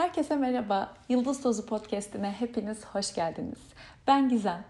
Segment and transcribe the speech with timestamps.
[0.00, 0.92] Herkese merhaba.
[1.08, 3.58] Yıldız Tozu Podcast'ine hepiniz hoş geldiniz.
[4.06, 4.64] Ben Gizem.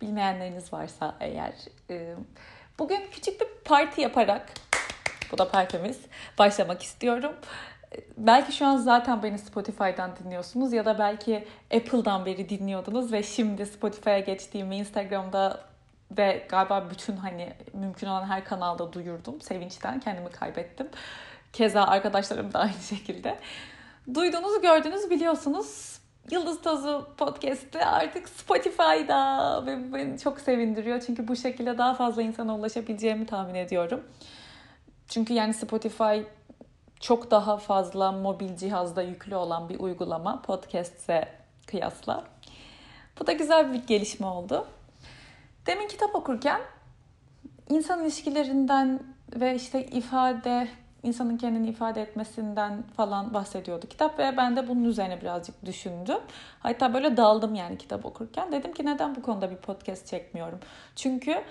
[0.00, 1.52] Bilmeyenleriniz varsa eğer.
[1.90, 2.14] E,
[2.78, 4.50] bugün küçük bir parti yaparak,
[5.32, 6.00] bu da partimiz,
[6.38, 7.32] başlamak istiyorum.
[7.92, 13.22] E, belki şu an zaten beni Spotify'dan dinliyorsunuz ya da belki Apple'dan beri dinliyordunuz ve
[13.22, 15.60] şimdi Spotify'a geçtiğimi Instagram'da
[16.10, 19.40] ve galiba bütün hani mümkün olan her kanalda duyurdum.
[19.40, 20.88] Sevinçten kendimi kaybettim.
[21.52, 23.38] Keza arkadaşlarım da aynı şekilde.
[24.14, 26.00] Duyduğunuz, gördünüz, biliyorsunuz.
[26.30, 31.00] Yıldız Tozu podcast'i artık Spotify'da ve beni çok sevindiriyor.
[31.00, 34.04] Çünkü bu şekilde daha fazla insana ulaşabileceğimi tahmin ediyorum.
[35.08, 36.20] Çünkü yani Spotify
[37.00, 41.28] çok daha fazla mobil cihazda yüklü olan bir uygulama podcast'e
[41.66, 42.24] kıyasla.
[43.20, 44.66] Bu da güzel bir gelişme oldu.
[45.66, 46.60] Demin kitap okurken
[47.68, 49.00] insan ilişkilerinden
[49.34, 50.68] ve işte ifade
[51.02, 56.18] insanın kendini ifade etmesinden falan bahsediyordu kitap ve ben de bunun üzerine birazcık düşündüm.
[56.60, 58.52] Hatta böyle daldım yani kitap okurken.
[58.52, 60.60] Dedim ki neden bu konuda bir podcast çekmiyorum?
[60.96, 61.42] Çünkü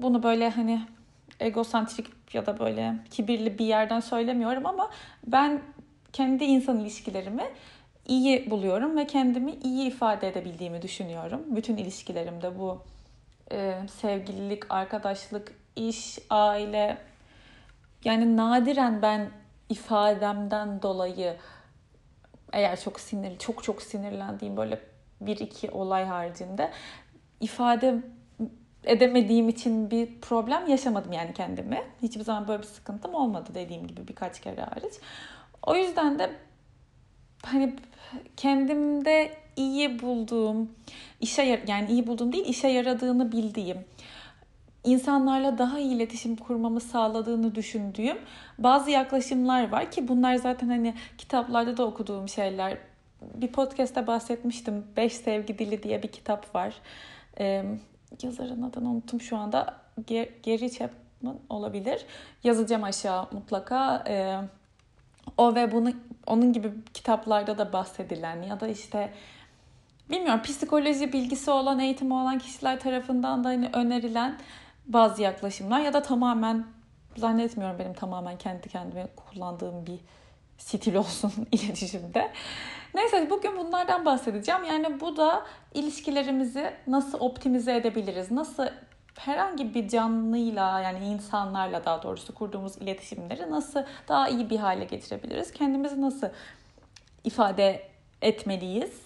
[0.00, 0.80] bunu böyle hani
[1.40, 4.90] egosantrik ya da böyle kibirli bir yerden söylemiyorum ama
[5.26, 5.62] ben
[6.12, 7.44] kendi insan ilişkilerimi
[8.08, 11.42] iyi buluyorum ve kendimi iyi ifade edebildiğimi düşünüyorum.
[11.46, 12.82] Bütün ilişkilerimde bu
[13.52, 16.98] e, sevgililik, arkadaşlık, iş, aile,
[18.04, 19.30] yani nadiren ben
[19.68, 21.36] ifademden dolayı
[22.52, 24.80] eğer çok sinirli, çok çok sinirlendiğim böyle
[25.20, 26.70] bir iki olay haricinde
[27.40, 28.02] ifade
[28.84, 31.82] edemediğim için bir problem yaşamadım yani kendime.
[32.02, 34.94] Hiçbir zaman böyle bir sıkıntım olmadı dediğim gibi birkaç kere hariç.
[35.66, 36.30] O yüzden de
[37.42, 37.76] hani
[38.36, 40.70] kendimde iyi bulduğum,
[41.20, 43.84] işe yani iyi bulduğum değil, işe yaradığını bildiğim
[44.84, 48.18] insanlarla daha iyi iletişim kurmamı sağladığını düşündüğüm
[48.58, 52.78] bazı yaklaşımlar var ki bunlar zaten hani kitaplarda da okuduğum şeyler.
[53.34, 54.86] Bir podcast'te bahsetmiştim.
[54.96, 56.74] Beş Sevgi Dili diye bir kitap var.
[57.40, 57.64] Ee,
[58.22, 59.80] yazarın adını unuttum şu anda.
[60.44, 62.06] Gary Chapman olabilir.
[62.44, 64.04] Yazacağım aşağı mutlaka.
[64.08, 64.36] Ee,
[65.36, 65.92] o ve bunu
[66.26, 69.12] onun gibi kitaplarda da bahsedilen ya da işte
[70.10, 74.38] bilmiyorum psikoloji bilgisi olan eğitimi olan kişiler tarafından da hani önerilen
[74.92, 76.66] bazı yaklaşımlar ya da tamamen
[77.16, 80.00] zannetmiyorum benim tamamen kendi kendime kullandığım bir
[80.58, 82.32] stil olsun iletişimde.
[82.94, 84.64] Neyse bugün bunlardan bahsedeceğim.
[84.64, 88.30] Yani bu da ilişkilerimizi nasıl optimize edebiliriz?
[88.30, 88.66] Nasıl
[89.18, 95.52] herhangi bir canlıyla yani insanlarla daha doğrusu kurduğumuz iletişimleri nasıl daha iyi bir hale getirebiliriz?
[95.52, 96.28] Kendimizi nasıl
[97.24, 97.82] ifade
[98.22, 99.00] etmeliyiz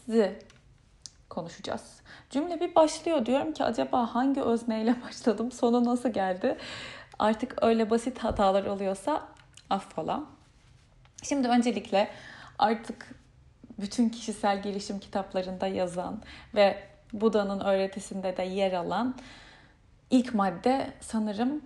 [1.29, 2.01] konuşacağız.
[2.31, 3.27] Cümle bir başlıyor.
[3.27, 5.53] Diyorum ki acaba hangi özneyle başladım?
[5.53, 6.59] Sonu nasıl geldi?
[7.19, 9.29] Artık öyle basit hatalar oluyorsa
[9.71, 10.25] affola.
[11.23, 12.11] Şimdi öncelikle
[12.59, 13.15] artık
[13.81, 16.23] bütün kişisel gelişim kitaplarında yazan
[16.55, 16.83] ve
[17.13, 19.15] Buda'nın öğretisinde de yer alan
[20.11, 21.65] ilk madde sanırım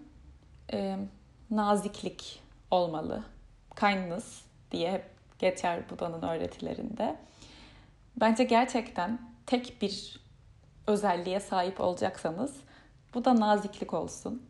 [0.72, 0.96] e,
[1.50, 3.24] naziklik olmalı.
[3.80, 5.04] Kindness diye hep
[5.38, 7.16] geçer Buda'nın öğretilerinde.
[8.16, 10.20] Bence gerçekten tek bir
[10.86, 12.56] özelliğe sahip olacaksanız
[13.14, 14.42] bu da naziklik olsun.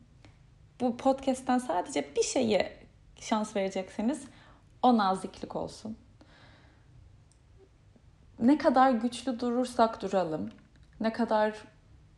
[0.81, 2.77] Bu podcast'ten sadece bir şeye
[3.21, 4.25] şans verecekseniz
[4.83, 5.97] o naziklik olsun.
[8.39, 10.51] Ne kadar güçlü durursak duralım,
[11.01, 11.55] ne kadar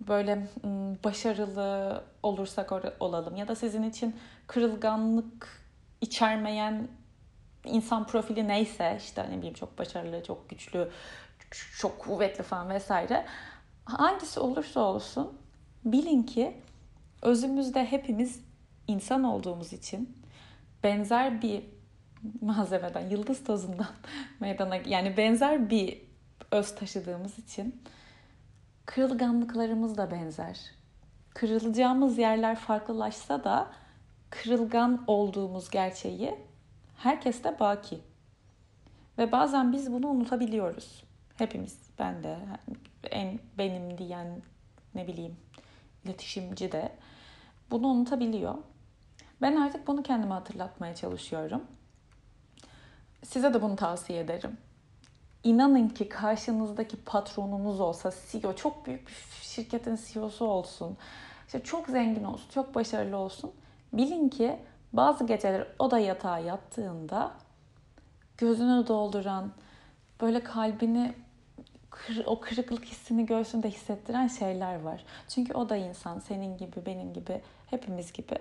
[0.01, 0.49] böyle
[1.05, 4.17] başarılı olursak olalım ya da sizin için
[4.47, 5.63] kırılganlık
[6.01, 6.89] içermeyen
[7.65, 10.91] insan profili neyse işte ne bileyim çok başarılı, çok güçlü,
[11.51, 13.27] çok kuvvetli falan vesaire.
[13.85, 15.39] Hangisi olursa olsun
[15.85, 16.63] bilin ki
[17.23, 18.41] özümüzde hepimiz
[18.87, 20.19] insan olduğumuz için
[20.83, 21.65] benzer bir
[22.41, 23.87] malzemeden, yıldız tozundan
[24.41, 26.03] meydana yani benzer bir
[26.51, 27.83] öz taşıdığımız için
[28.87, 30.61] kırılganlıklarımız da benzer.
[31.35, 33.71] Kırılacağımız yerler farklılaşsa da
[34.31, 36.35] kırılgan olduğumuz gerçeği
[36.97, 38.01] herkes de baki.
[39.19, 41.10] Ve bazen biz bunu unutabiliyoruz.
[41.41, 42.39] Hepimiz, ben de,
[43.11, 44.43] en benim diyen
[44.95, 45.37] ne bileyim
[46.05, 46.93] iletişimci de
[47.71, 48.55] bunu unutabiliyor.
[49.43, 51.65] Ben artık bunu kendime hatırlatmaya çalışıyorum.
[53.25, 54.59] Size de bunu tavsiye ederim.
[55.45, 60.97] İnanın ki karşınızdaki patronunuz olsa CEO, çok büyük bir şirketin CEO'su olsun,
[61.47, 63.53] işte çok zengin olsun, çok başarılı olsun.
[63.93, 64.59] Bilin ki
[64.93, 67.33] bazı geceler o da yatağa yattığında
[68.39, 69.53] gözünü dolduran,
[70.21, 71.15] böyle kalbini
[72.27, 75.05] o kırıklık hissini göğsünde hissettiren şeyler var.
[75.29, 78.39] Çünkü o da insan, senin gibi, benim gibi, hepimiz gibi.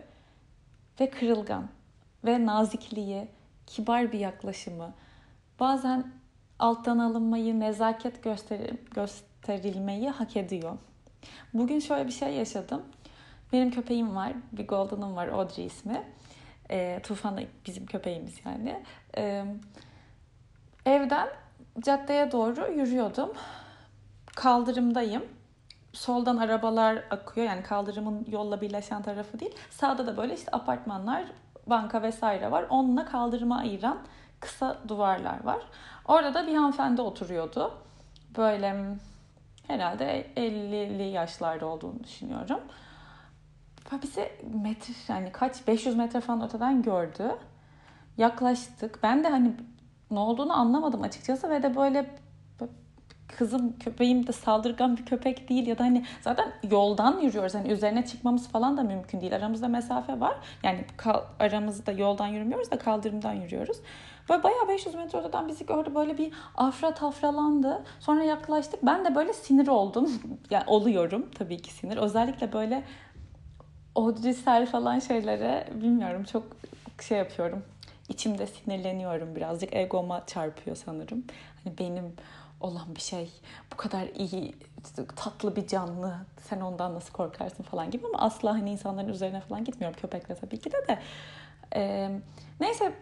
[0.99, 1.69] Ve kırılgan
[2.25, 3.27] ve nazikliği,
[3.67, 4.93] kibar bir yaklaşımı.
[5.59, 6.11] Bazen
[6.59, 10.77] alttan alınmayı, nezaket gösteri, gösterilmeyi hak ediyor.
[11.53, 12.83] Bugün şöyle bir şey yaşadım.
[13.53, 14.33] Benim köpeğim var.
[14.51, 15.27] Bir Golden'ım var.
[15.27, 16.03] Audrey ismi.
[16.71, 18.83] E, Tufan bizim köpeğimiz yani.
[19.17, 19.45] E,
[20.85, 21.27] evden
[21.79, 23.33] caddeye doğru yürüyordum.
[24.35, 25.23] Kaldırımdayım.
[25.93, 27.47] Soldan arabalar akıyor.
[27.47, 29.55] Yani kaldırımın yolla birleşen tarafı değil.
[29.69, 31.25] Sağda da böyle işte apartmanlar,
[31.67, 32.65] banka vesaire var.
[32.69, 33.97] Onunla kaldırıma ayıran
[34.39, 35.59] kısa duvarlar var.
[36.05, 37.73] Orada da bir hanımefendi oturuyordu.
[38.37, 38.75] Böyle
[39.67, 42.59] herhalde 50'li yaşlarda olduğunu düşünüyorum.
[44.03, 44.31] Bizi
[44.63, 47.35] metre yani kaç 500 metre falan öteden gördü.
[48.17, 48.99] Yaklaştık.
[49.03, 49.53] Ben de hani
[50.11, 52.05] ne olduğunu anlamadım açıkçası ve de böyle
[53.37, 57.55] kızım köpeğim de saldırgan bir köpek değil ya da hani zaten yoldan yürüyoruz.
[57.55, 59.35] Hani üzerine çıkmamız falan da mümkün değil.
[59.35, 60.35] Aramızda mesafe var.
[60.63, 60.85] Yani
[61.39, 63.77] aramızda yoldan yürümüyoruz da kaldırımdan yürüyoruz.
[64.29, 65.95] Böyle bayağı 500 metre öteden bizi gördü.
[65.95, 67.83] Böyle bir afra tafralandı.
[67.99, 68.85] Sonra yaklaştık.
[68.85, 70.09] Ben de böyle sinir oldum.
[70.49, 71.97] yani oluyorum tabii ki sinir.
[71.97, 72.83] Özellikle böyle
[73.95, 76.43] odrisel falan şeylere bilmiyorum çok
[77.01, 77.63] şey yapıyorum.
[78.09, 79.75] İçimde sinirleniyorum birazcık.
[79.75, 81.23] Egoma çarpıyor sanırım.
[81.63, 82.15] Hani benim
[82.61, 83.29] olan bir şey
[83.73, 84.55] bu kadar iyi
[85.15, 86.15] tatlı bir canlı
[86.49, 90.57] sen ondan nasıl korkarsın falan gibi ama asla hani insanların üzerine falan gitmiyorum köpekle tabii
[90.57, 90.99] ki de de
[91.75, 92.09] ee,
[92.59, 92.93] neyse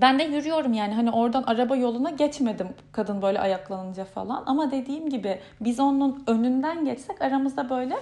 [0.00, 5.10] ben de yürüyorum yani hani oradan araba yoluna geçmedim kadın böyle ayaklanınca falan ama dediğim
[5.10, 7.96] gibi biz onun önünden geçsek aramızda böyle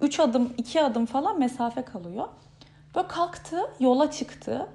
[0.00, 2.28] 3 adım 2 adım falan mesafe kalıyor.
[2.94, 4.68] Böyle kalktı yola çıktı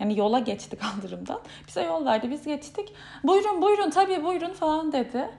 [0.00, 1.40] yani yola geçti kaldırımdan.
[1.68, 2.92] Bize yol verdi biz geçtik.
[3.24, 5.30] Buyurun buyurun tabii buyurun falan dedi.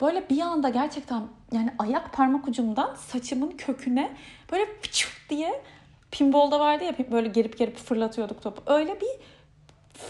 [0.00, 1.22] Böyle bir anda gerçekten
[1.52, 4.16] yani ayak parmak ucumdan saçımın köküne
[4.52, 5.62] böyle pıçık diye
[6.10, 8.62] pinball'da vardı ya böyle gerip gerip fırlatıyorduk topu.
[8.66, 9.20] Öyle bir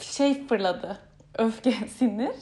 [0.01, 0.99] şey fırladı.
[1.39, 2.37] Öfke, sinir.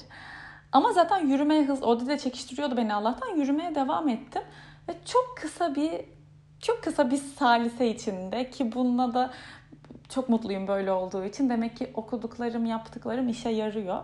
[0.72, 3.36] Ama zaten yürümeye hız, o da çekiştiriyordu beni Allah'tan.
[3.36, 4.42] Yürümeye devam ettim.
[4.88, 6.00] Ve çok kısa bir
[6.60, 9.30] çok kısa bir salise içinde ki bununla da
[10.08, 11.50] çok mutluyum böyle olduğu için.
[11.50, 14.02] Demek ki okuduklarım, yaptıklarım işe yarıyor.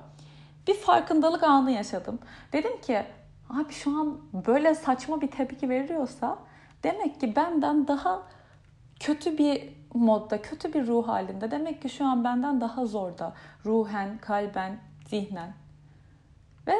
[0.68, 2.18] Bir farkındalık anı yaşadım.
[2.52, 3.02] Dedim ki
[3.50, 6.38] abi şu an böyle saçma bir tepki veriyorsa
[6.82, 8.22] demek ki benden daha
[9.00, 11.50] kötü bir modda, kötü bir ruh halinde.
[11.50, 13.32] Demek ki şu an benden daha zorda.
[13.66, 15.52] Ruhen, kalben, zihnen.
[16.66, 16.74] Ve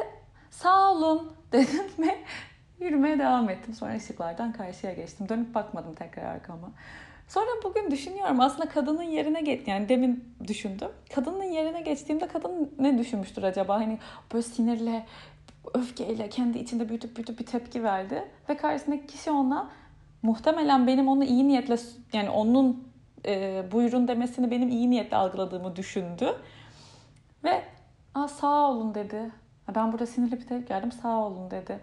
[0.49, 2.17] sağ olun dedim ve
[2.79, 3.73] yürümeye devam ettim.
[3.73, 5.29] Sonra ışıklardan karşıya geçtim.
[5.29, 6.71] Dönüp bakmadım tekrar arkama.
[7.31, 10.89] Sonra bugün düşünüyorum aslında kadının yerine geç yani demin düşündüm.
[11.15, 13.75] Kadının yerine geçtiğimde kadın ne düşünmüştür acaba?
[13.75, 13.99] Hani
[14.33, 15.05] böyle sinirle,
[15.73, 19.69] öfkeyle kendi içinde büyütüp büyütüp bir tepki verdi ve karşısındaki kişi ona
[20.21, 21.77] muhtemelen benim onu iyi niyetle
[22.13, 22.87] yani onun
[23.25, 26.35] e, buyurun demesini benim iyi niyetle algıladığımı düşündü.
[27.43, 27.63] Ve
[28.15, 29.31] Aa, sağ olun dedi.
[29.75, 31.79] Ben burada sinirli bir tepki verdim sağ olun dedi.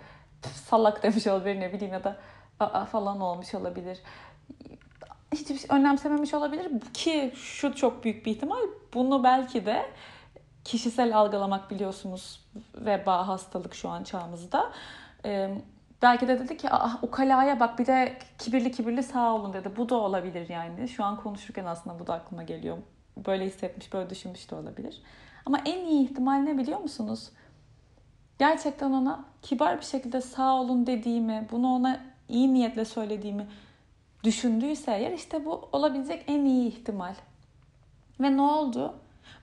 [0.54, 2.16] Salak demiş olabilir ne bileyim ya da
[2.60, 3.98] aa falan olmuş olabilir
[5.32, 8.60] hiçbir şey önemsememiş olabilir ki şu çok büyük bir ihtimal
[8.94, 9.86] bunu belki de
[10.64, 14.72] kişisel algılamak biliyorsunuz veba hastalık şu an çağımızda.
[15.24, 15.58] Ee,
[16.02, 19.70] belki de dedi ki ah ukalaya bak bir de kibirli kibirli sağ olun dedi.
[19.76, 20.88] Bu da olabilir yani.
[20.88, 22.78] Şu an konuşurken aslında bu da aklıma geliyor.
[23.16, 25.02] Böyle hissetmiş, böyle düşünmüş de olabilir.
[25.46, 27.30] Ama en iyi ihtimal ne biliyor musunuz?
[28.38, 33.46] Gerçekten ona kibar bir şekilde sağ olun dediğimi, bunu ona iyi niyetle söylediğimi
[34.24, 37.14] düşündüyse eğer işte bu olabilecek en iyi ihtimal.
[38.20, 38.94] Ve ne oldu?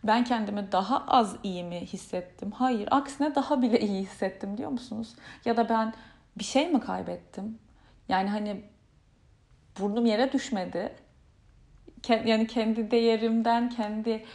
[0.04, 2.52] Ben kendimi daha az iyi mi hissettim?
[2.52, 5.16] Hayır, aksine daha bile iyi hissettim diyor musunuz?
[5.46, 5.94] Ya da ben
[6.38, 7.60] bir şey mi kaybettim?
[8.10, 8.62] Yani hani
[9.80, 10.96] burnum yere düşmedi.
[12.26, 14.26] Yani kendi değerimden, kendi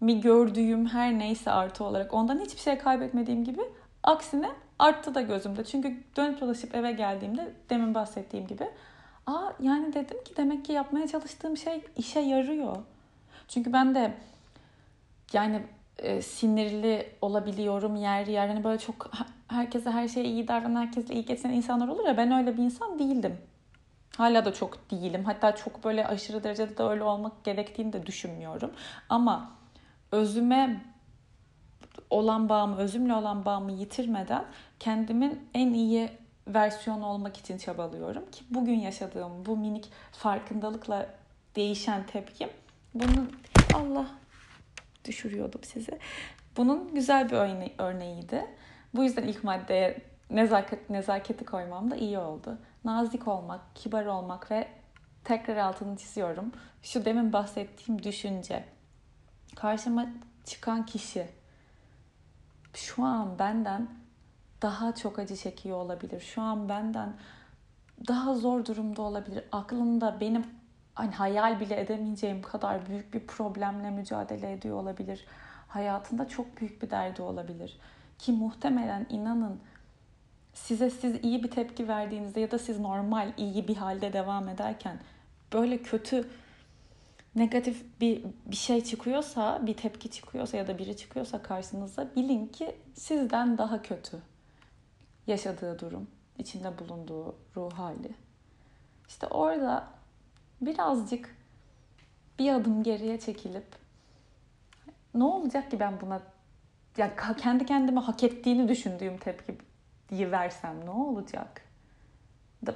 [0.00, 3.62] mi gördüğüm her neyse artı olarak ondan hiçbir şey kaybetmediğim gibi
[4.02, 5.64] aksine arttı da gözümde.
[5.64, 8.68] Çünkü dönüp dolaşıp eve geldiğimde demin bahsettiğim gibi
[9.26, 12.76] Aa yani dedim ki demek ki yapmaya çalıştığım şey işe yarıyor.
[13.48, 14.14] Çünkü ben de
[15.32, 15.62] yani
[15.98, 18.48] e, sinirli olabiliyorum yer yer.
[18.48, 19.10] Hani böyle çok
[19.48, 22.98] herkese her şeye iyi davranan, herkesle iyi geçen insanlar olur ya ben öyle bir insan
[22.98, 23.38] değildim.
[24.16, 25.24] Hala da çok değilim.
[25.24, 28.70] Hatta çok böyle aşırı derecede de öyle olmak gerektiğini de düşünmüyorum.
[29.08, 29.50] Ama
[30.12, 30.84] özüme
[32.10, 34.44] olan bağımı, özümle olan bağımı yitirmeden
[34.80, 36.10] kendimin en iyi
[36.46, 41.06] versiyon olmak için çabalıyorum ki bugün yaşadığım bu minik farkındalıkla
[41.56, 42.48] değişen tepkim
[42.94, 43.36] bunun
[43.74, 44.06] Allah
[45.04, 45.98] düşürüyordum sizi.
[46.56, 48.46] Bunun güzel bir örne örneğiydi.
[48.94, 52.58] Bu yüzden ilk maddeye nezaket, nezaketi koymam da iyi oldu.
[52.84, 54.68] Nazik olmak, kibar olmak ve
[55.24, 56.52] tekrar altını çiziyorum.
[56.82, 58.64] Şu demin bahsettiğim düşünce.
[59.56, 60.06] Karşıma
[60.44, 61.26] çıkan kişi
[62.74, 63.88] şu an benden
[64.66, 66.20] daha çok acı çekiyor olabilir.
[66.20, 67.12] Şu an benden
[68.08, 69.44] daha zor durumda olabilir.
[69.52, 70.44] Aklında benim
[70.94, 75.24] hani hayal bile edemeyeceğim kadar büyük bir problemle mücadele ediyor olabilir.
[75.68, 77.78] Hayatında çok büyük bir derdi olabilir.
[78.18, 79.60] Ki muhtemelen inanın
[80.54, 85.00] size siz iyi bir tepki verdiğinizde ya da siz normal iyi bir halde devam ederken
[85.52, 86.28] böyle kötü
[87.36, 92.76] negatif bir bir şey çıkıyorsa, bir tepki çıkıyorsa ya da biri çıkıyorsa karşınıza bilin ki
[92.94, 94.22] sizden daha kötü
[95.26, 98.14] yaşadığı durum, içinde bulunduğu ruh hali.
[99.08, 99.88] İşte orada
[100.60, 101.36] birazcık
[102.38, 103.66] bir adım geriye çekilip
[105.14, 106.22] ne olacak ki ben buna
[106.96, 111.62] yani kendi kendime hak ettiğini düşündüğüm tepkiyi versem ne olacak?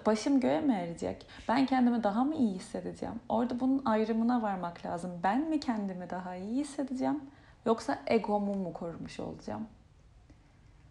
[0.06, 1.26] Başım göğe mi erecek?
[1.48, 3.14] Ben kendimi daha mı iyi hissedeceğim?
[3.28, 5.10] Orada bunun ayrımına varmak lazım.
[5.22, 7.20] Ben mi kendimi daha iyi hissedeceğim?
[7.66, 9.68] Yoksa egomu mu korumuş olacağım?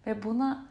[0.07, 0.65] Ve buna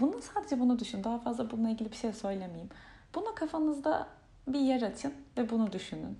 [0.00, 1.04] bunu sadece bunu düşün.
[1.04, 2.68] Daha fazla bununla ilgili bir şey söylemeyeyim.
[3.14, 4.08] Buna kafanızda
[4.46, 6.18] bir yer açın ve bunu düşünün.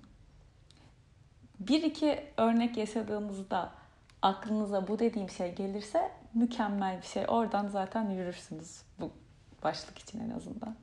[1.59, 3.71] Bir iki örnek yaşadığınızda
[4.21, 7.25] aklınıza bu dediğim şey gelirse mükemmel bir şey.
[7.27, 9.11] Oradan zaten yürürsünüz bu
[9.63, 10.75] başlık için en azından.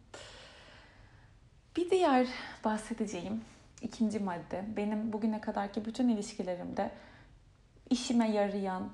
[1.77, 2.27] Bir diğer
[2.65, 3.45] bahsedeceğim
[3.83, 6.91] ikinci madde benim bugüne kadarki bütün ilişkilerimde
[7.91, 8.91] işime yarayan,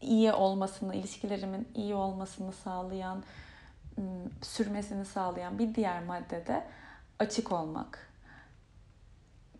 [0.00, 3.22] iyi olmasını, ilişkilerimin iyi olmasını sağlayan,
[4.42, 6.66] sürmesini sağlayan bir diğer madde de
[7.18, 8.10] açık olmak.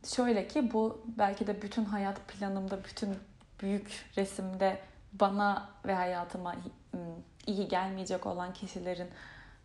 [0.05, 3.15] Şöyle ki bu belki de bütün hayat planımda, bütün
[3.61, 4.81] büyük resimde
[5.13, 6.55] bana ve hayatıma
[7.47, 9.09] iyi gelmeyecek olan kişilerin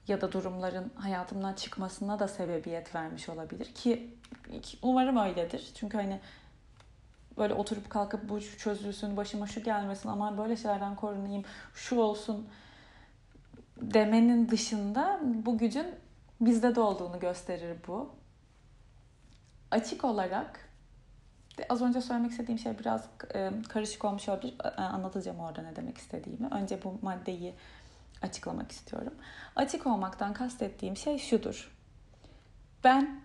[0.08, 4.16] ya da durumların hayatımdan çıkmasına da sebebiyet vermiş olabilir ki
[4.82, 5.72] umarım öyledir.
[5.76, 6.20] Çünkü hani
[7.38, 12.48] böyle oturup kalkıp bu çözülsün, başıma şu gelmesin ama böyle şeylerden korunayım, şu olsun
[13.82, 15.88] demenin dışında bu gücün
[16.42, 18.16] bizde de olduğunu gösterir bu.
[19.72, 20.70] Açık olarak
[21.70, 23.10] az önce söylemek istediğim şey biraz
[23.70, 24.56] karışık olmuş olabilir.
[24.78, 26.48] Anlatacağım orada ne demek istediğimi.
[26.48, 27.56] Önce bu maddeyi
[28.22, 29.14] açıklamak istiyorum.
[29.56, 31.78] Açık olmaktan kastettiğim şey şudur.
[32.84, 33.22] Ben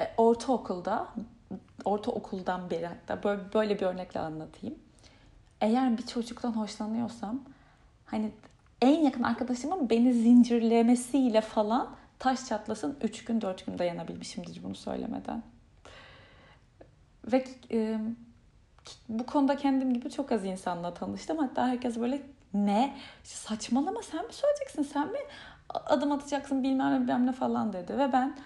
[0.00, 1.08] e, ortaokulda,
[1.88, 4.78] ortaokuldan beri hatta böyle, böyle bir örnekle anlatayım.
[5.60, 7.40] Eğer bir çocuktan hoşlanıyorsam
[8.06, 8.30] hani
[8.82, 15.42] en yakın arkadaşımın beni zincirlemesiyle falan taş çatlasın 3 gün 4 gün dayanabilmişimdir bunu söylemeden.
[17.32, 17.98] Ve e,
[19.08, 21.38] bu konuda kendim gibi çok az insanla tanıştım.
[21.38, 22.22] Hatta herkes böyle
[22.54, 22.96] ne?
[23.24, 24.82] Saçmalama sen mi söyleyeceksin?
[24.82, 25.18] Sen mi
[25.68, 27.98] adım atacaksın bilmem ne bilmem ne falan dedi.
[27.98, 28.36] Ve ben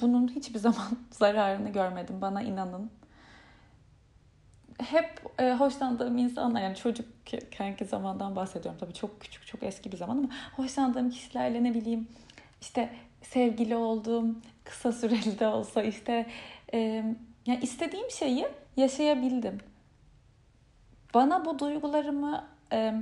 [0.00, 2.20] bunun hiçbir zaman zararını görmedim.
[2.20, 2.90] Bana inanın.
[4.78, 8.80] Hep e, hoşlandığım insanlar yani çocukkenki zamandan bahsediyorum.
[8.80, 12.08] Tabii çok küçük, çok eski bir zaman ama hoşlandığım kişilerle ne bileyim
[12.60, 12.90] işte
[13.22, 14.26] sevgili olduğum
[14.64, 16.26] kısa süreli de olsa işte
[16.74, 16.78] e,
[17.46, 19.58] yani istediğim şeyi yaşayabildim.
[21.14, 22.94] Bana bu duygularımı e,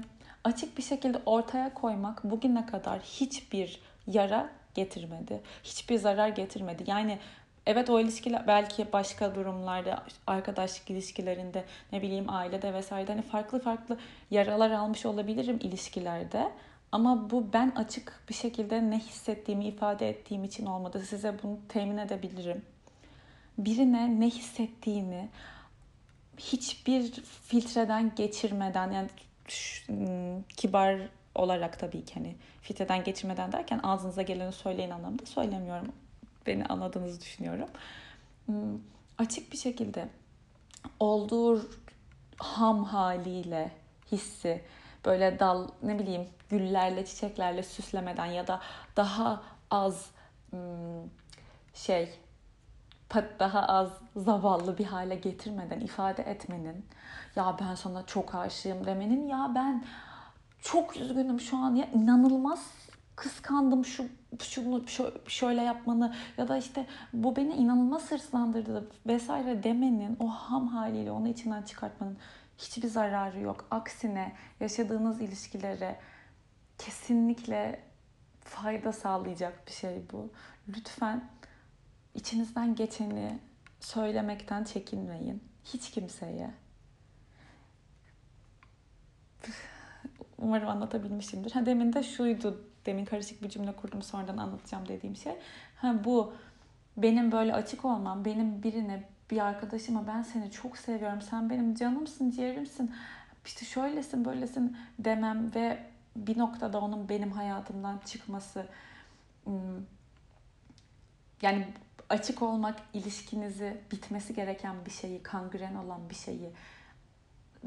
[0.45, 5.41] açık bir şekilde ortaya koymak bugüne kadar hiçbir yara getirmedi.
[5.65, 6.85] Hiçbir zarar getirmedi.
[6.87, 7.19] Yani
[7.67, 13.99] evet o ilişkiler belki başka durumlarda arkadaşlık ilişkilerinde ne bileyim ailede vesaire hani farklı farklı
[14.31, 16.53] yaralar almış olabilirim ilişkilerde.
[16.93, 21.01] Ama bu ben açık bir şekilde ne hissettiğimi ifade ettiğim için olmadı.
[21.01, 22.63] Size bunu temin edebilirim.
[23.59, 25.29] Birine ne hissettiğini
[26.39, 27.13] hiçbir
[27.49, 29.09] filtreden geçirmeden yani
[29.87, 30.99] Hmm, kibar
[31.35, 35.93] olarak tabii ki hani filtreden geçirmeden derken ağzınıza geleni söyleyin anlamında söylemiyorum.
[36.47, 37.69] Beni anladığınızı düşünüyorum.
[38.47, 38.79] Hmm,
[39.19, 40.09] açık bir şekilde
[41.01, 41.71] olduğu
[42.39, 43.71] ham haliyle
[44.13, 44.65] hissi
[45.05, 48.61] böyle dal ne bileyim güllerle çiçeklerle süslemeden ya da
[48.97, 50.11] daha az
[50.51, 51.09] hmm,
[51.75, 52.19] şey
[53.15, 56.87] daha az zavallı bir hale getirmeden ifade etmenin
[57.37, 59.85] ya ben sana çok aşığım demenin ya ben
[60.65, 62.71] çok üzgünüm şu an ya inanılmaz
[63.17, 64.09] kıskandım şu
[64.43, 64.85] şunu
[65.29, 71.29] şöyle yapmanı ya da işte bu beni inanılmaz hırslandırdı vesaire demenin o ham haliyle onu
[71.29, 72.19] içinden çıkartmanın
[72.59, 73.67] hiçbir zararı yok.
[73.71, 76.01] Aksine yaşadığınız ilişkilere
[76.79, 77.81] kesinlikle
[78.41, 80.31] fayda sağlayacak bir şey bu.
[80.69, 81.25] Lütfen
[82.15, 83.39] içinizden geçeni
[83.81, 85.43] söylemekten çekinmeyin.
[85.65, 86.51] Hiç kimseye.
[90.39, 91.51] Umarım anlatabilmişimdir.
[91.53, 92.65] Ha demin de şuydu.
[92.87, 95.33] Demin karışık bir cümle kurdum sonradan anlatacağım dediğim şey.
[95.77, 96.33] Ha bu
[96.97, 101.23] benim böyle açık olmam, benim birine bir arkadaşıma ben seni çok seviyorum.
[101.23, 102.93] Sen benim canımsın, ciğerimsin.
[103.47, 105.79] işte şöylesin böylesin demem ve
[106.17, 108.67] bir noktada onun benim hayatımdan çıkması
[111.43, 111.69] yani
[112.09, 116.53] açık olmak ilişkinizi bitmesi gereken bir şeyi, kangren olan bir şeyi,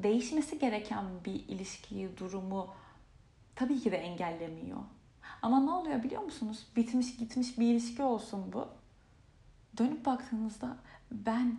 [0.04, 2.68] değişmesi gereken bir ilişkiyi, durumu
[3.56, 4.80] tabii ki de engellemiyor.
[5.42, 6.68] Ama ne oluyor biliyor musunuz?
[6.76, 8.68] Bitmiş gitmiş bir ilişki olsun bu.
[9.78, 10.78] Dönüp baktığınızda
[11.12, 11.58] ben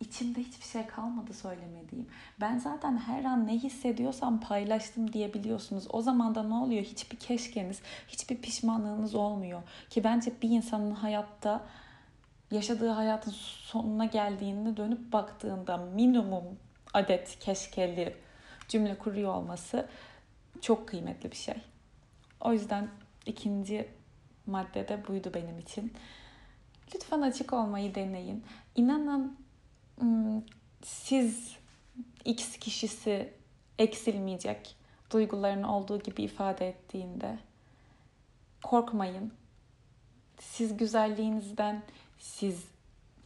[0.00, 2.06] içimde hiçbir şey kalmadı söylemediğim.
[2.40, 5.86] Ben zaten her an ne hissediyorsam paylaştım diyebiliyorsunuz.
[5.90, 6.84] O zaman da ne oluyor?
[6.84, 9.62] Hiçbir keşkeniz, hiçbir pişmanlığınız olmuyor.
[9.90, 11.66] Ki bence bir insanın hayatta
[12.50, 16.44] yaşadığı hayatın sonuna geldiğinde dönüp baktığında minimum
[16.96, 18.16] adet keşkeli
[18.68, 19.88] cümle kuruyor olması
[20.60, 21.56] çok kıymetli bir şey.
[22.40, 22.88] O yüzden
[23.26, 23.88] ikinci
[24.46, 25.92] madde de buydu benim için.
[26.94, 28.44] Lütfen açık olmayı deneyin.
[28.76, 29.46] İnanın
[30.00, 30.42] Hmm,
[30.82, 31.56] siz
[32.24, 33.32] X kişisi
[33.78, 34.76] eksilmeyecek
[35.10, 37.38] duygularını olduğu gibi ifade ettiğinde
[38.62, 39.32] korkmayın.
[40.40, 41.82] Siz güzelliğinizden,
[42.18, 42.64] siz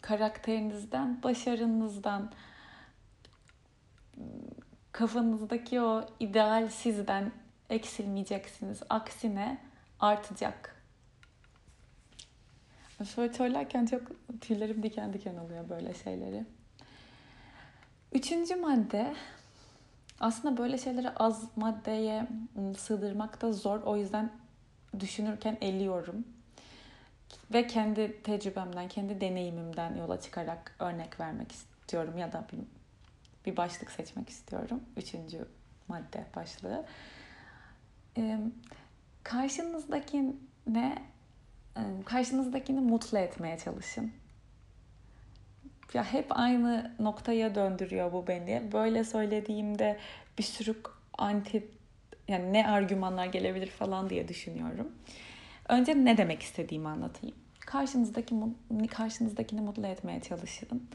[0.00, 2.32] karakterinizden, başarınızdan,
[4.92, 7.32] kafanızdaki o ideal sizden
[7.70, 8.80] eksilmeyeceksiniz.
[8.90, 9.58] Aksine
[10.00, 10.76] artacak.
[13.14, 14.02] Şöyle söylerken çok
[14.40, 16.44] tüylerim diken diken oluyor böyle şeyleri.
[18.12, 19.14] Üçüncü madde
[20.20, 22.26] aslında böyle şeyleri az maddeye
[22.58, 23.80] ıı, sığdırmak da zor.
[23.80, 24.32] O yüzden
[25.00, 26.24] düşünürken eliyorum.
[27.52, 32.44] Ve kendi tecrübemden, kendi deneyimimden yola çıkarak örnek vermek istiyorum ya da
[33.46, 34.80] bir, başlık seçmek istiyorum.
[34.96, 35.48] Üçüncü
[35.88, 36.86] madde başlığı.
[38.16, 38.38] Ee,
[39.22, 41.02] karşınızdaki ne
[42.04, 44.12] karşınızdakini mutlu etmeye çalışın
[45.94, 48.72] ya hep aynı noktaya döndürüyor bu beni.
[48.72, 49.98] Böyle söylediğimde
[50.38, 50.76] bir sürü
[51.18, 51.68] anti
[52.28, 54.92] yani ne argümanlar gelebilir falan diye düşünüyorum.
[55.68, 57.36] Önce ne demek istediğimi anlatayım.
[57.60, 58.34] Karşınızdaki
[58.90, 60.88] karşınızdakini mutlu etmeye çalışın.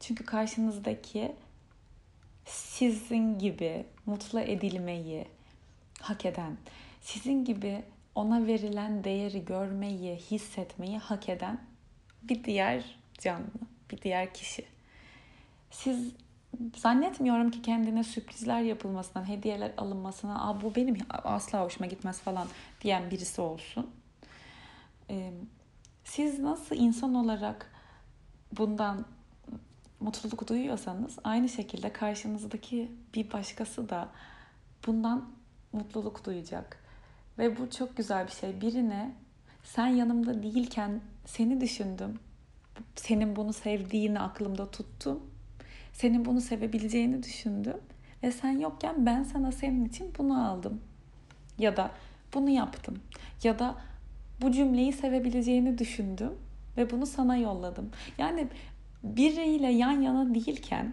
[0.00, 1.32] Çünkü karşınızdaki
[2.48, 5.28] sizin gibi mutlu edilmeyi
[6.00, 6.56] hak eden,
[7.00, 7.82] sizin gibi
[8.14, 11.60] ona verilen değeri görmeyi, hissetmeyi hak eden
[12.22, 13.50] bir diğer canlı
[13.90, 14.64] bir diğer kişi.
[15.70, 16.12] Siz
[16.76, 22.48] zannetmiyorum ki kendine sürprizler yapılmasından, hediyeler alınmasına, Aa, bu benim asla hoşuma gitmez falan
[22.80, 23.90] diyen birisi olsun.
[26.04, 27.72] Siz nasıl insan olarak
[28.52, 29.06] bundan
[30.00, 34.08] mutluluk duyuyorsanız aynı şekilde karşınızdaki bir başkası da
[34.86, 35.28] bundan
[35.72, 36.84] mutluluk duyacak.
[37.38, 38.60] Ve bu çok güzel bir şey.
[38.60, 39.14] Birine
[39.64, 42.18] sen yanımda değilken seni düşündüm
[42.96, 45.20] senin bunu sevdiğini aklımda tuttum.
[45.92, 47.76] Senin bunu sevebileceğini düşündüm.
[48.22, 50.80] Ve sen yokken ben sana senin için bunu aldım.
[51.58, 51.90] Ya da
[52.34, 52.98] bunu yaptım.
[53.42, 53.74] Ya da
[54.40, 56.32] bu cümleyi sevebileceğini düşündüm
[56.76, 57.90] ve bunu sana yolladım.
[58.18, 58.48] Yani
[59.02, 60.92] biriyle yan yana değilken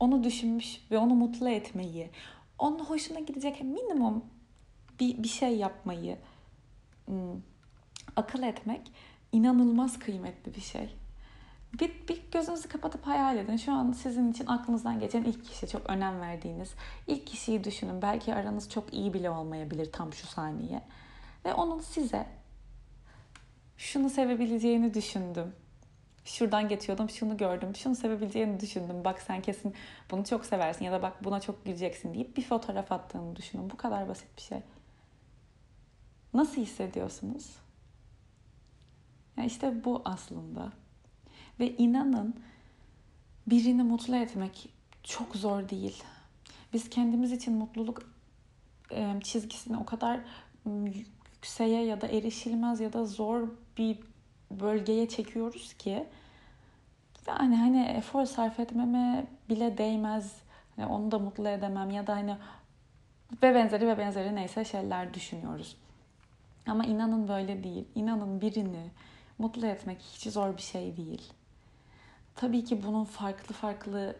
[0.00, 2.10] onu düşünmüş ve onu mutlu etmeyi,
[2.58, 4.24] onun hoşuna gidecek minimum
[5.00, 6.18] bir, bir şey yapmayı
[7.08, 7.44] ım,
[8.16, 8.92] akıl etmek
[9.32, 10.94] inanılmaz kıymetli bir şey.
[11.80, 13.56] Bir, bir gözünüzü kapatıp hayal edin.
[13.56, 16.74] Şu an sizin için aklınızdan geçen ilk kişi çok önem verdiğiniz
[17.06, 18.02] ilk kişiyi düşünün.
[18.02, 20.82] Belki aranız çok iyi bile olmayabilir tam şu saniye.
[21.44, 22.26] Ve onun size
[23.76, 25.52] şunu sevebileceğini düşündüm.
[26.24, 29.04] Şuradan geçiyordum, şunu gördüm, şunu sevebileceğini düşündüm.
[29.04, 29.74] Bak sen kesin
[30.10, 33.70] bunu çok seversin ya da bak buna çok güleceksin deyip bir fotoğraf attığını düşünün.
[33.70, 34.58] Bu kadar basit bir şey.
[36.34, 37.56] Nasıl hissediyorsunuz?
[39.36, 40.72] Yani işte bu aslında.
[41.60, 42.34] Ve inanın
[43.46, 44.68] birini mutlu etmek
[45.02, 46.02] çok zor değil.
[46.72, 48.14] Biz kendimiz için mutluluk
[49.22, 50.20] çizgisini o kadar
[51.36, 53.98] yükseğe ya da erişilmez ya da zor bir
[54.60, 56.06] bölgeye çekiyoruz ki
[57.28, 60.36] yani hani efor sarf etmeme bile değmez.
[60.76, 62.36] Yani onu da mutlu edemem ya da hani
[63.42, 65.76] ve benzeri ve benzeri neyse şeyler düşünüyoruz.
[66.66, 67.84] Ama inanın böyle değil.
[67.94, 68.90] İnanın birini
[69.38, 71.32] mutlu etmek hiç zor bir şey değil.
[72.34, 74.16] Tabii ki bunun farklı farklı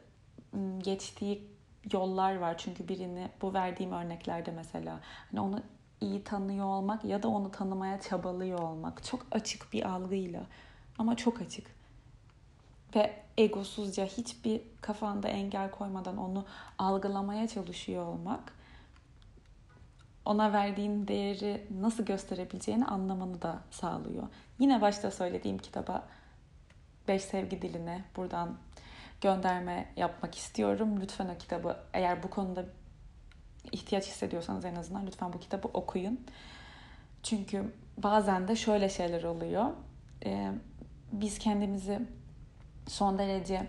[0.78, 1.48] geçtiği
[1.92, 2.58] yollar var.
[2.58, 5.62] Çünkü birini bu verdiğim örneklerde mesela hani onu
[6.04, 10.46] iyi tanıyor olmak ya da onu tanımaya çabalıyor olmak çok açık bir algıyla
[10.98, 11.66] ama çok açık
[12.96, 16.46] ve egosuzca hiçbir kafanda engel koymadan onu
[16.78, 18.52] algılamaya çalışıyor olmak
[20.24, 24.22] ona verdiğin değeri nasıl gösterebileceğini anlamanı da sağlıyor.
[24.58, 26.06] Yine başta söylediğim kitaba
[27.08, 28.56] Beş Sevgi Diline buradan
[29.20, 31.00] gönderme yapmak istiyorum.
[31.00, 32.64] Lütfen o kitabı eğer bu konuda
[33.72, 36.20] ihtiyaç hissediyorsanız en azından lütfen bu kitabı okuyun.
[37.22, 39.70] Çünkü bazen de şöyle şeyler oluyor.
[40.24, 40.52] Ee,
[41.12, 42.00] biz kendimizi
[42.88, 43.66] son derece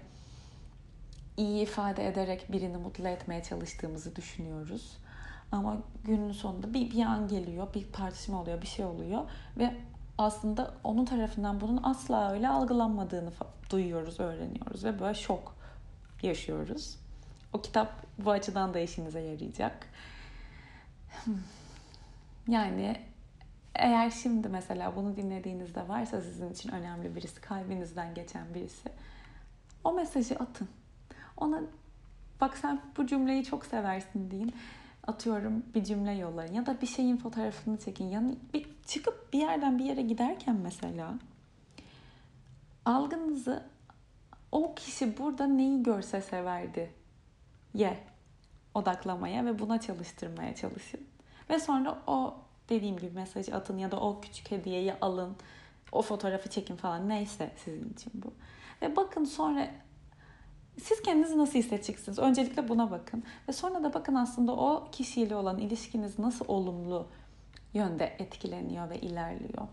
[1.38, 4.98] iyi ifade ederek birini mutlu etmeye çalıştığımızı düşünüyoruz.
[5.52, 9.22] Ama günün sonunda bir, bir an geliyor, bir tartışma oluyor, bir şey oluyor
[9.58, 9.76] ve
[10.18, 13.32] aslında onun tarafından bunun asla öyle algılanmadığını
[13.70, 15.56] duyuyoruz, öğreniyoruz ve böyle şok
[16.22, 16.98] yaşıyoruz.
[17.56, 19.88] O kitap bu açıdan da işinize yarayacak.
[22.48, 23.02] Yani
[23.76, 28.90] eğer şimdi mesela bunu dinlediğinizde varsa sizin için önemli birisi, kalbinizden geçen birisi
[29.84, 30.68] o mesajı atın.
[31.38, 31.62] Ona
[32.42, 34.54] bak sen bu cümleyi çok seversin deyin.
[35.08, 38.06] Atıyorum bir cümle yollayın ya da bir şeyin fotoğrafını çekin.
[38.06, 41.14] Yani bir çıkıp bir yerden bir yere giderken mesela
[42.86, 43.64] algınızı
[44.52, 47.05] o kişi burada neyi görse severdi
[47.76, 47.98] ye
[48.74, 51.02] odaklamaya ve buna çalıştırmaya çalışın.
[51.50, 52.38] Ve sonra o
[52.70, 55.36] dediğim gibi mesajı atın ya da o küçük hediyeyi alın.
[55.92, 58.34] O fotoğrafı çekin falan neyse sizin için bu.
[58.82, 59.72] Ve bakın sonra
[60.82, 62.20] siz kendinizi nasıl hissedeceksiniz?
[62.20, 63.24] Öncelikle buna bakın.
[63.48, 67.08] Ve sonra da bakın aslında o kişiyle olan ilişkiniz nasıl olumlu
[67.74, 69.68] yönde etkileniyor ve ilerliyor.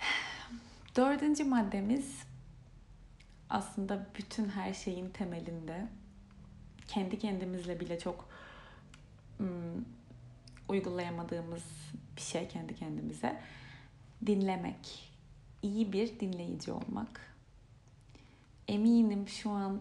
[0.96, 2.33] Dördüncü maddemiz
[3.50, 5.86] aslında bütün her şeyin temelinde
[6.88, 8.28] kendi kendimizle bile çok
[9.40, 9.86] ım,
[10.68, 11.64] uygulayamadığımız
[12.16, 13.40] bir şey kendi kendimize
[14.26, 15.10] dinlemek.
[15.62, 17.34] iyi bir dinleyici olmak.
[18.68, 19.80] Eminim şu an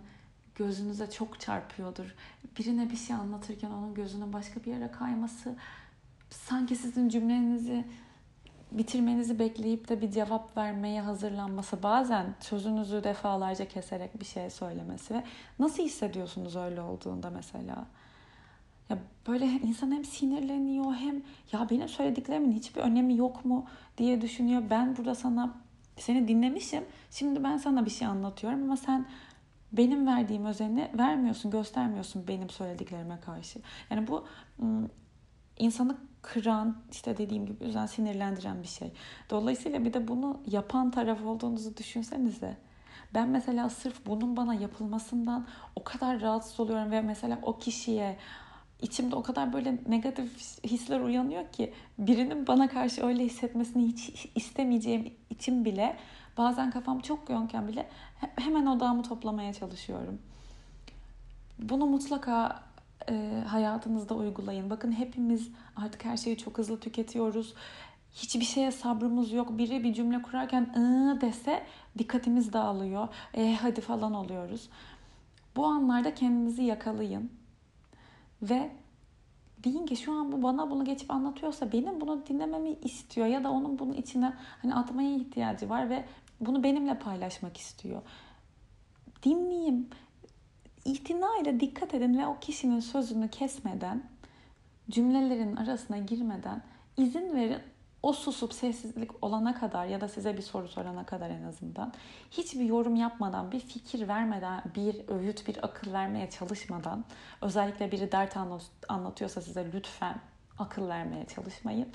[0.55, 2.15] gözünüze çok çarpıyordur.
[2.59, 5.55] Birine bir şey anlatırken onun gözünün başka bir yere kayması
[6.29, 7.85] sanki sizin cümlenizi
[8.77, 15.23] bitirmenizi bekleyip de bir cevap vermeye hazırlanması bazen sözünüzü defalarca keserek bir şey söylemesi ve
[15.59, 17.85] nasıl hissediyorsunuz öyle olduğunda mesela?
[18.89, 23.65] Ya böyle insan hem sinirleniyor hem ya benim söylediklerimin hiçbir önemi yok mu
[23.97, 24.63] diye düşünüyor.
[24.69, 25.55] Ben burada sana
[25.97, 26.83] seni dinlemişim.
[27.11, 29.05] Şimdi ben sana bir şey anlatıyorum ama sen
[29.71, 33.59] benim verdiğim özeni vermiyorsun, göstermiyorsun benim söylediklerime karşı.
[33.89, 34.25] Yani bu
[35.57, 38.91] insanı kıran, işte dediğim gibi yüzden sinirlendiren bir şey.
[39.29, 42.57] Dolayısıyla bir de bunu yapan taraf olduğunuzu düşünsenize.
[43.13, 48.17] Ben mesela sırf bunun bana yapılmasından o kadar rahatsız oluyorum ve mesela o kişiye
[48.81, 55.13] içimde o kadar böyle negatif hisler uyanıyor ki birinin bana karşı öyle hissetmesini hiç istemeyeceğim
[55.29, 55.97] için bile
[56.37, 57.89] bazen kafam çok yoğunken bile
[58.35, 60.19] hemen odağımı toplamaya çalışıyorum.
[61.59, 62.63] Bunu mutlaka
[63.09, 64.69] e, hayatınızda uygulayın.
[64.69, 67.53] Bakın hepimiz artık her şeyi çok hızlı tüketiyoruz.
[68.13, 69.57] Hiçbir şeye sabrımız yok.
[69.57, 71.63] Biri bir cümle kurarken ıı dese
[71.97, 73.07] dikkatimiz dağılıyor.
[73.33, 74.69] E hadi falan oluyoruz.
[75.55, 77.31] Bu anlarda kendinizi yakalayın.
[78.41, 78.71] Ve
[79.63, 83.51] deyin ki şu an bu bana bunu geçip anlatıyorsa benim bunu dinlememi istiyor ya da
[83.51, 86.05] onun bunun içine hani atmaya ihtiyacı var ve
[86.39, 88.01] bunu benimle paylaşmak istiyor.
[89.23, 89.89] Dinleyeyim
[90.85, 94.03] itinayla dikkat edin ve o kişinin sözünü kesmeden,
[94.89, 96.61] cümlelerin arasına girmeden
[96.97, 97.61] izin verin.
[98.03, 101.93] O susup sessizlik olana kadar ya da size bir soru sorana kadar en azından
[102.31, 107.05] hiçbir yorum yapmadan, bir fikir vermeden, bir öğüt, bir akıl vermeye çalışmadan
[107.41, 108.37] özellikle biri dert
[108.89, 110.15] anlatıyorsa size lütfen
[110.59, 111.87] akıl vermeye çalışmayın.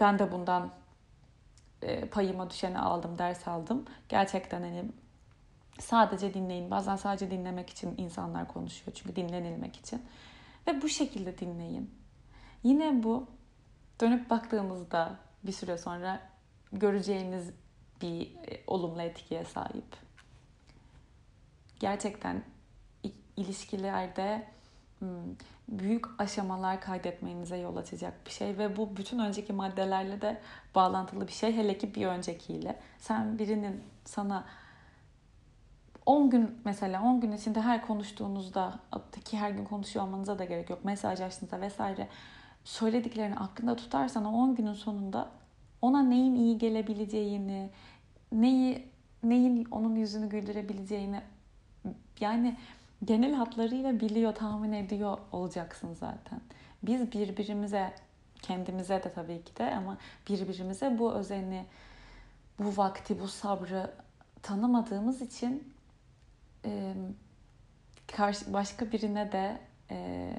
[0.00, 0.70] Ben de bundan
[2.10, 3.84] payıma düşeni aldım, ders aldım.
[4.08, 4.84] Gerçekten hani
[5.78, 6.70] Sadece dinleyin.
[6.70, 8.96] Bazen sadece dinlemek için insanlar konuşuyor.
[8.96, 10.02] Çünkü dinlenilmek için.
[10.66, 11.94] Ve bu şekilde dinleyin.
[12.62, 13.26] Yine bu
[14.00, 16.20] dönüp baktığımızda bir süre sonra
[16.72, 17.50] göreceğiniz
[18.02, 19.96] bir e, olumlu etkiye sahip.
[21.80, 22.42] Gerçekten
[23.36, 24.46] ilişkilerde
[24.98, 25.08] hmm,
[25.68, 30.40] büyük aşamalar kaydetmenize yol açacak bir şey ve bu bütün önceki maddelerle de
[30.74, 32.80] bağlantılı bir şey hele ki bir öncekiyle.
[32.98, 34.44] Sen birinin sana
[36.10, 38.78] 10 gün mesela 10 gün içinde her konuştuğunuzda
[39.24, 40.84] ki her gün konuşuyor olmanıza da gerek yok.
[40.84, 42.08] Mesaj açtığınızda vesaire
[42.64, 45.28] söylediklerini aklında tutarsan o 10 günün sonunda
[45.82, 47.70] ona neyin iyi gelebileceğini,
[48.32, 48.88] neyi
[49.22, 51.20] neyin onun yüzünü güldürebileceğini
[52.20, 52.56] yani
[53.04, 56.40] genel hatlarıyla biliyor, tahmin ediyor olacaksın zaten.
[56.82, 57.92] Biz birbirimize,
[58.42, 61.64] kendimize de tabii ki de ama birbirimize bu özeni,
[62.58, 63.90] bu vakti, bu sabrı
[64.42, 65.69] tanımadığımız için
[66.64, 66.94] e,
[68.06, 70.30] karşı başka birine de e,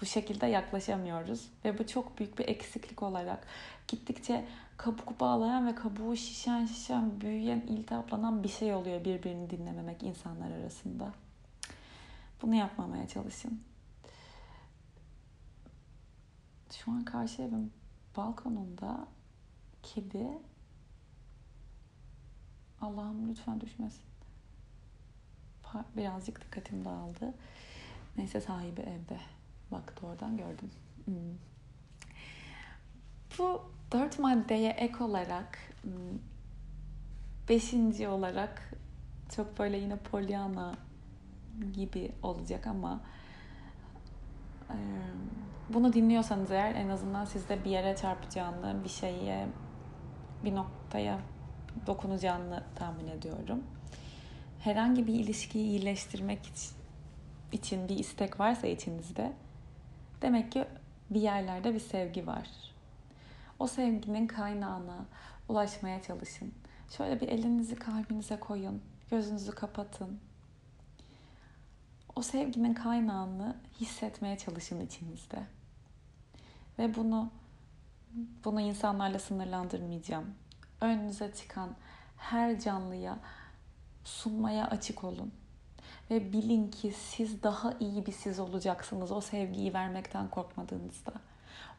[0.00, 3.46] bu şekilde yaklaşamıyoruz ve bu çok büyük bir eksiklik olarak
[3.88, 4.44] gittikçe
[4.76, 11.12] kabuk bağlayan ve kabuğu şişen şişen büyüyen iltihaplanan bir şey oluyor birbirini dinlememek insanlar arasında.
[12.42, 13.60] Bunu yapmamaya çalışın.
[16.70, 17.72] Şu an karşı evim
[18.16, 19.06] balkonunda
[19.82, 20.38] kedi
[22.80, 24.13] Allah'ım lütfen düşmesin.
[25.96, 27.34] Birazcık dikkatim dağıldı.
[28.16, 29.18] Neyse sahibi evde.
[29.72, 30.70] Baktı oradan gördüm.
[31.04, 31.14] Hmm.
[33.38, 36.18] Bu dört maddeye ek olarak hmm,
[37.48, 38.70] beşinci olarak
[39.36, 40.74] çok böyle yine Pollyanna
[41.72, 43.00] gibi olacak ama
[45.68, 49.46] bunu dinliyorsanız eğer en azından sizde bir yere çarpacağını, bir şeye,
[50.44, 51.18] bir noktaya
[51.86, 53.62] dokunacağını tahmin ediyorum.
[54.64, 56.52] Herhangi bir ilişkiyi iyileştirmek
[57.52, 59.32] için bir istek varsa içinizde
[60.22, 60.64] demek ki
[61.10, 62.48] bir yerlerde bir sevgi var.
[63.58, 65.06] O sevginin kaynağına
[65.48, 66.54] ulaşmaya çalışın.
[66.96, 70.20] Şöyle bir elinizi kalbinize koyun, gözünüzü kapatın.
[72.16, 75.42] O sevginin kaynağını hissetmeye çalışın içinizde.
[76.78, 77.30] Ve bunu
[78.44, 80.34] bunu insanlarla sınırlandırmayacağım.
[80.80, 81.70] Önünüze çıkan
[82.16, 83.18] her canlıya
[84.04, 85.32] sunmaya açık olun.
[86.10, 91.12] Ve bilin ki siz daha iyi bir siz olacaksınız o sevgiyi vermekten korkmadığınızda.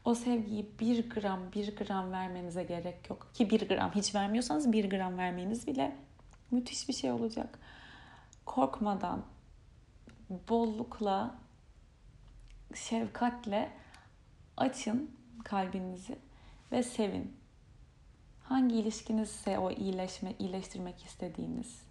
[0.05, 3.27] O sevgiyi bir gram bir gram vermenize gerek yok.
[3.33, 5.95] Ki bir gram hiç vermiyorsanız bir gram vermeniz bile
[6.51, 7.59] müthiş bir şey olacak.
[8.45, 9.25] Korkmadan,
[10.49, 11.35] bollukla,
[12.75, 13.71] şefkatle
[14.57, 15.11] açın
[15.43, 16.19] kalbinizi
[16.71, 17.37] ve sevin.
[18.43, 21.84] Hangi ilişkinizse o iyileşme, iyileştirmek istediğiniz.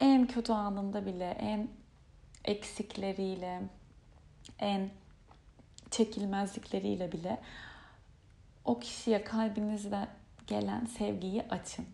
[0.00, 1.68] En kötü anında bile, en
[2.44, 3.62] eksikleriyle,
[4.58, 4.90] en
[5.90, 7.40] çekilmezlikleriyle bile
[8.64, 10.08] o kişiye kalbinizde
[10.46, 11.86] gelen sevgiyi açın.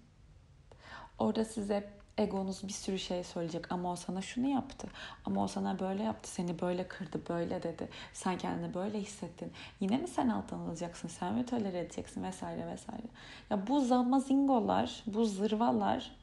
[1.19, 3.73] Orada size egonuz bir sürü şey söyleyecek.
[3.73, 4.89] Ama o sana şunu yaptı.
[5.25, 6.31] Ama o sana böyle yaptı.
[6.31, 7.89] Seni böyle kırdı böyle dedi.
[8.13, 9.53] Sen kendini böyle hissettin.
[9.81, 11.09] Yine mi sen alttan alacaksın?
[11.09, 13.07] Sen mi tolere edeceksin vesaire vesaire.
[13.51, 16.17] Ya bu zamazingolar bu zırvalar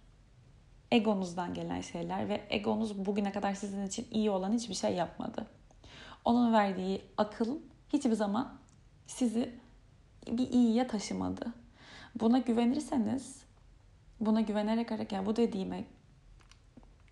[0.92, 5.46] egonuzdan gelen şeyler ve egonuz bugüne kadar sizin için iyi olan hiçbir şey yapmadı
[6.26, 7.58] onun verdiği akıl
[7.94, 8.54] hiçbir zaman
[9.08, 9.56] sizi
[10.28, 11.54] bir iyiye taşımadı
[12.16, 13.42] buna güvenirseniz
[14.20, 15.84] buna güvenerek hareket, yani bu dediğime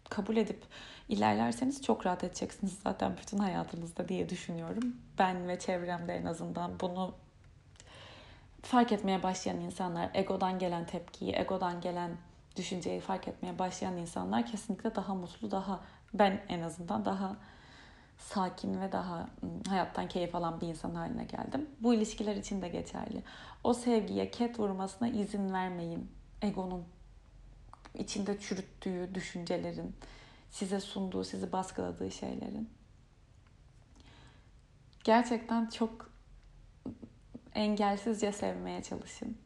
[0.09, 0.63] kabul edip
[1.09, 4.95] ilerlerseniz çok rahat edeceksiniz zaten bütün hayatınızda diye düşünüyorum.
[5.19, 7.13] Ben ve çevremde en azından bunu
[8.61, 12.11] fark etmeye başlayan insanlar, egodan gelen tepkiyi, egodan gelen
[12.55, 15.79] düşünceyi fark etmeye başlayan insanlar kesinlikle daha mutlu, daha
[16.13, 17.35] ben en azından daha
[18.17, 19.29] sakin ve daha
[19.69, 21.69] hayattan keyif alan bir insan haline geldim.
[21.79, 23.23] Bu ilişkiler için de geçerli.
[23.63, 26.11] O sevgiye ket vurmasına izin vermeyin.
[26.41, 26.85] Egonun
[27.93, 29.95] içinde çürüttüğü düşüncelerin,
[30.49, 32.69] size sunduğu, sizi baskıladığı şeylerin.
[35.03, 36.09] Gerçekten çok
[37.55, 39.37] engelsizce sevmeye çalışın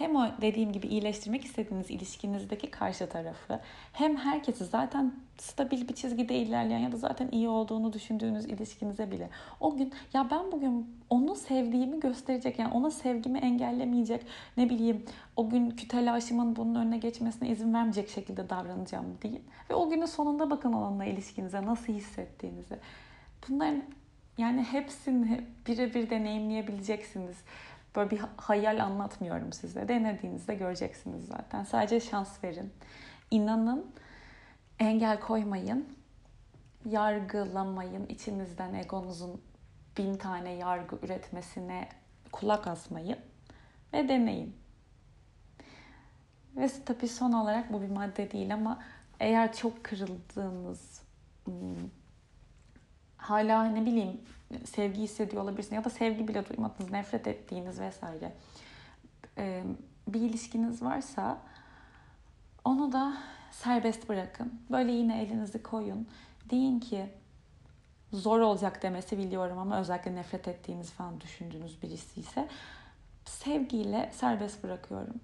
[0.00, 3.60] hem o dediğim gibi iyileştirmek istediğiniz ilişkinizdeki karşı tarafı
[3.92, 9.30] hem herkesi zaten stabil bir çizgide ilerleyen ya da zaten iyi olduğunu düşündüğünüz ilişkinize bile.
[9.60, 15.04] O gün ya ben bugün onu sevdiğimi gösterecek yani ona sevgimi engellemeyecek ne bileyim
[15.36, 19.44] o günkü telaşımın bunun önüne geçmesine izin vermeyecek şekilde davranacağım deyin.
[19.70, 22.76] Ve o günün sonunda bakın onunla ilişkinize nasıl hissettiğinizi
[23.48, 23.82] bunların
[24.38, 27.36] yani hepsini birebir deneyimleyebileceksiniz.
[27.96, 29.88] Böyle bir hayal anlatmıyorum size.
[29.88, 31.64] Denediğinizde göreceksiniz zaten.
[31.64, 32.72] Sadece şans verin.
[33.30, 33.92] İnanın,
[34.78, 35.88] engel koymayın.
[36.84, 38.06] Yargılamayın.
[38.06, 39.40] İçinizden egonuzun
[39.98, 41.88] bin tane yargı üretmesine
[42.32, 43.18] kulak asmayın.
[43.92, 44.56] Ve deneyin.
[46.56, 48.82] Ve tabii son olarak bu bir madde değil ama
[49.20, 51.02] eğer çok kırıldığınız
[51.44, 51.90] hmm,
[53.16, 54.20] hala ne bileyim
[54.64, 58.32] sevgi hissediyor olabilirsin ya da sevgi bile duymadınız, nefret ettiğiniz vesaire
[60.08, 61.38] bir ilişkiniz varsa
[62.64, 63.16] onu da
[63.50, 64.60] serbest bırakın.
[64.70, 66.08] Böyle yine elinizi koyun.
[66.50, 67.06] Deyin ki
[68.12, 72.48] zor olacak demesi biliyorum ama özellikle nefret ettiğiniz falan düşündüğünüz birisi ise
[73.24, 75.20] sevgiyle serbest bırakıyorum.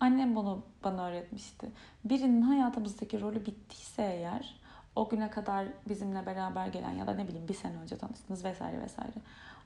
[0.00, 1.70] Annem bunu bana öğretmişti.
[2.04, 4.60] Birinin hayatımızdaki rolü bittiyse eğer
[4.96, 8.80] o güne kadar bizimle beraber gelen ya da ne bileyim bir sene önce tanıştınız vesaire
[8.80, 9.14] vesaire.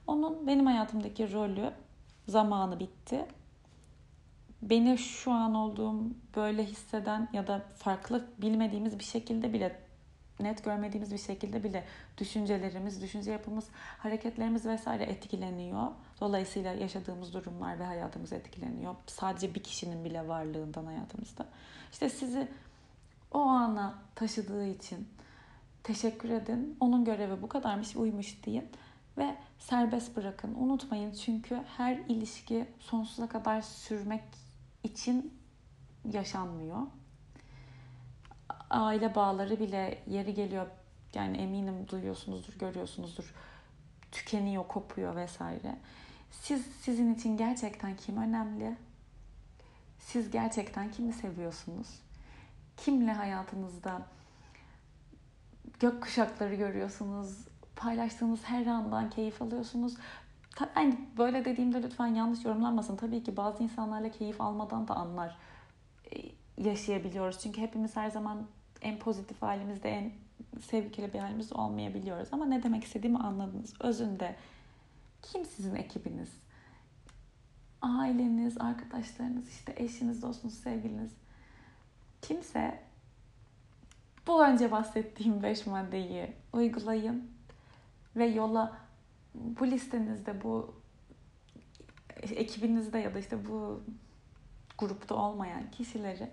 [0.06, 1.72] Onun benim hayatımdaki rolü
[2.28, 3.26] zamanı bitti.
[4.62, 6.00] Beni şu an olduğum
[6.36, 9.80] böyle hisseden ya da farklı bilmediğimiz bir şekilde bile
[10.40, 11.84] net görmediğimiz bir şekilde bile
[12.18, 15.86] düşüncelerimiz, düşünce yapımız, hareketlerimiz vesaire etkileniyor.
[16.20, 18.94] Dolayısıyla yaşadığımız durumlar ve hayatımız etkileniyor.
[19.06, 21.46] Sadece bir kişinin bile varlığından hayatımızda.
[21.92, 22.48] İşte sizi
[23.30, 25.08] o ana taşıdığı için
[25.82, 26.76] teşekkür edin.
[26.80, 28.68] Onun görevi bu kadarmış, uymuş deyin
[29.18, 30.54] ve serbest bırakın.
[30.54, 34.22] Unutmayın çünkü her ilişki sonsuza kadar sürmek
[34.84, 35.34] için
[36.12, 36.78] yaşanmıyor.
[38.70, 40.66] Aile bağları bile yeri geliyor
[41.14, 43.34] yani eminim duyuyorsunuzdur, görüyorsunuzdur.
[44.12, 45.76] Tükeniyor, kopuyor vesaire.
[46.30, 48.76] Siz sizin için gerçekten kim önemli?
[49.98, 51.88] Siz gerçekten kimi seviyorsunuz?
[52.84, 54.02] Kimle hayatınızda
[55.80, 57.38] gök kuşakları görüyorsunuz?
[57.76, 59.96] Paylaştığınız her andan keyif alıyorsunuz.
[60.76, 62.96] Yani böyle dediğimde lütfen yanlış yorumlanmasın.
[62.96, 65.36] Tabii ki bazı insanlarla keyif almadan da anlar
[66.12, 66.16] e,
[66.58, 67.38] yaşayabiliyoruz.
[67.38, 68.46] Çünkü hepimiz her zaman
[68.82, 70.12] en pozitif halimizde, en
[70.60, 72.28] sevgili bir halimiz olmayabiliyoruz.
[72.32, 73.74] Ama ne demek istediğimi anladınız.
[73.80, 74.36] Özünde
[75.22, 76.30] kim sizin ekibiniz?
[77.82, 81.19] Aileniz, arkadaşlarınız, işte eşiniz, dostunuz, sevgiliniz.
[82.22, 82.80] Kimse
[84.26, 87.30] bu önce bahsettiğim beş maddeyi uygulayın
[88.16, 88.76] ve yola
[89.34, 90.74] bu listenizde bu
[92.22, 93.82] ekibinizde ya da işte bu
[94.78, 96.28] grupta olmayan kişileri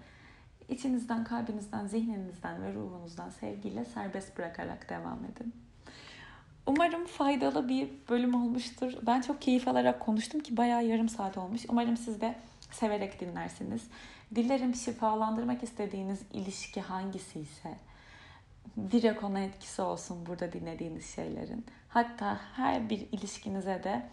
[0.70, 5.54] içinizden, kalbinizden, zihninizden ve ruhunuzdan sevgiyle serbest bırakarak devam edin.
[6.66, 8.94] Umarım faydalı bir bölüm olmuştur.
[9.06, 11.62] Ben çok keyif alarak konuştum ki bayağı yarım saat olmuş.
[11.70, 12.36] Umarım siz de
[12.72, 13.82] severek dinlersiniz.
[14.36, 17.78] Dilerim şifalandırmak istediğiniz ilişki hangisi ise
[18.92, 21.66] direkt ona etkisi olsun burada dinlediğiniz şeylerin.
[21.90, 24.06] Hatta her bir ilişkinize de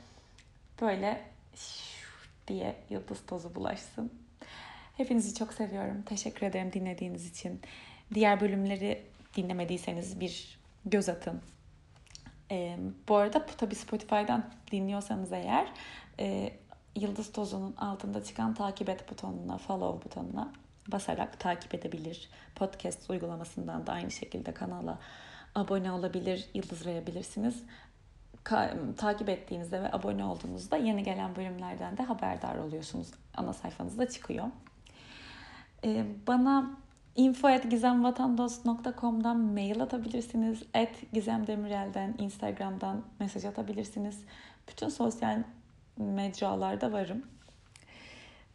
[0.81, 1.24] böyle
[2.48, 4.12] diye yıldız tozu bulaşsın.
[4.96, 6.03] Hepinizi çok seviyorum.
[6.03, 7.61] Teşekkür ederim dinlediğiniz için.
[8.14, 9.03] Diğer bölümleri
[9.37, 11.42] dinlemediyseniz bir göz atın.
[12.50, 12.77] E,
[13.09, 15.72] bu arada tabii Spotify'dan dinliyorsanız eğer
[16.20, 16.53] e,
[16.96, 20.52] Yıldız Tozu'nun altında çıkan takip et butonuna, follow butonuna
[20.88, 22.28] basarak takip edebilir.
[22.54, 24.98] Podcast uygulamasından da aynı şekilde kanala
[25.54, 27.62] abone olabilir, yıldız verebilirsiniz.
[28.44, 33.09] Ka- takip ettiğinizde ve abone olduğunuzda yeni gelen bölümlerden de haberdar oluyorsunuz.
[33.37, 34.46] Ana sayfanızda çıkıyor.
[35.85, 36.70] Ee, bana
[37.16, 40.62] info.gizemvatandos.com'dan mail atabilirsiniz.
[40.74, 44.24] Et Gizem Demirel'den, Instagram'dan mesaj atabilirsiniz.
[44.68, 45.42] Bütün sosyal
[45.96, 47.22] mecralarda varım.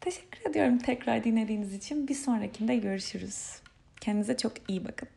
[0.02, 2.08] Teşekkür ediyorum tekrar dinlediğiniz için.
[2.08, 3.62] Bir sonrakinde görüşürüz.
[4.02, 5.10] Kendinize çok iyi bakın.